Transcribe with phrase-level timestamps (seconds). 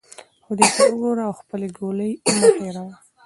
[0.45, 2.93] خدای ته وګوره او خپلې ګولۍ مه هیروه.